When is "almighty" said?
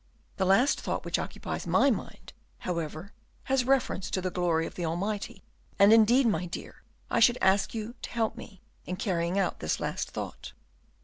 4.83-5.43